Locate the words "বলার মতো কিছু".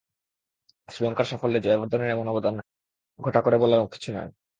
3.57-4.09